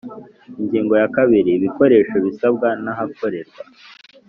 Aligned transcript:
Ingingo 0.59 0.93
ya 1.01 1.07
kabiri 1.15 1.49
Ibikoresho 1.53 2.15
bisabwa 2.25 2.67
n 2.83 2.85
ahakorerwa 2.93 3.61